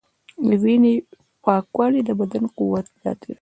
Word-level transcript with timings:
د 0.47 0.49
وینې 0.63 0.93
پاکوالی 1.43 2.01
د 2.05 2.09
بدن 2.19 2.43
قوت 2.57 2.85
زیاتوي. 3.01 3.29